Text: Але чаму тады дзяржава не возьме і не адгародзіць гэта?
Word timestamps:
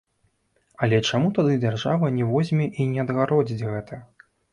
Але 0.85 0.97
чаму 1.09 1.27
тады 1.37 1.53
дзяржава 1.63 2.09
не 2.15 2.25
возьме 2.31 2.65
і 2.81 2.87
не 2.95 2.99
адгародзіць 3.05 3.59
гэта? 3.69 4.01